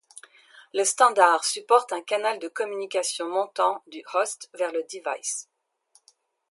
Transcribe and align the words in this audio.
Le 0.73 0.83
standard 0.83 1.45
supporte 1.45 1.93
un 1.93 2.01
canal 2.01 2.39
de 2.39 2.47
communication 2.47 3.29
montant 3.29 3.83
du 3.85 4.01
host 4.15 4.49
vers 4.57 4.71
le 4.71 4.81
device. 4.91 5.47